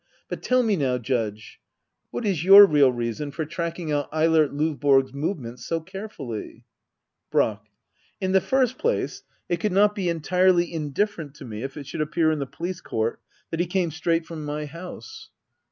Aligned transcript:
"]But 0.29 0.41
tell 0.41 0.63
me 0.63 0.75
now. 0.75 0.97
Judge— 0.97 1.59
what 2.09 2.25
is 2.25 2.43
your 2.43 2.65
real 2.65 2.91
reason 2.91 3.29
for 3.29 3.45
tracking 3.45 3.91
out 3.91 4.09
Eilert 4.11 4.51
Lovborg's 4.51 5.13
movements 5.13 5.63
so 5.67 5.79
carefully? 5.79 6.65
Brack. 7.29 7.61
In 8.19 8.31
the 8.31 8.41
first 8.41 8.79
place, 8.79 9.21
it 9.47 9.59
could 9.59 9.71
not 9.71 9.93
be 9.93 10.09
entirely 10.09 10.73
indifferent 10.73 11.35
to 11.35 11.45
me 11.45 11.61
if 11.61 11.77
it 11.77 11.85
should 11.85 12.01
appear 12.01 12.31
in 12.31 12.39
the 12.39 12.47
police 12.47 12.81
court 12.81 13.21
that 13.51 13.59
he 13.59 13.67
came 13.67 13.91
straight 13.91 14.25
from 14.25 14.43
my 14.43 14.65
house. 14.65 15.29